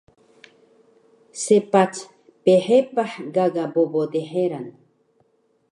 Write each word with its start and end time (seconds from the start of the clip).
Sepac 1.43 1.93
phepah 2.43 3.11
gaga 3.33 3.65
bobo 3.73 4.01
dheran 4.13 4.67